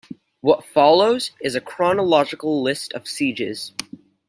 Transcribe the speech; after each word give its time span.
What 0.39 0.65
follows 0.65 1.29
is 1.41 1.53
a 1.53 1.61
chronological 1.61 2.63
list 2.63 2.91
of 2.93 3.07
sieges. 3.07 3.71